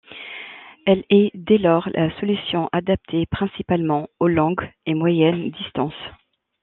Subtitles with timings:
[0.87, 6.05] Elle est dès lors, la solution adaptée principalement aux longues et moyennes distances.